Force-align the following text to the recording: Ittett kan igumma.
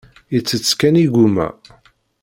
Ittett 0.37 0.77
kan 0.79 0.95
igumma. 1.05 1.47